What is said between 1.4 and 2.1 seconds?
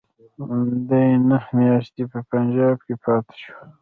میاشتې